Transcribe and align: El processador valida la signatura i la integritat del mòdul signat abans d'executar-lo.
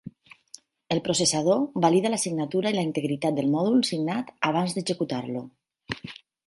El 0.95 1.01
processador 1.07 1.61
valida 1.85 2.11
la 2.13 2.21
signatura 2.23 2.73
i 2.75 2.79
la 2.79 2.87
integritat 2.89 3.39
del 3.41 3.55
mòdul 3.59 3.87
signat 3.93 4.35
abans 4.53 4.79
d'executar-lo. 4.79 5.49